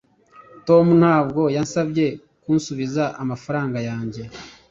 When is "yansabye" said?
1.55-2.07